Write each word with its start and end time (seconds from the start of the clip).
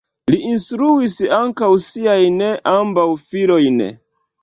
Li 0.33 0.37
instruis 0.51 1.17
ankaŭ 1.41 1.71
siajn 1.85 2.43
ambaŭ 2.75 3.09
filojn. 3.29 3.83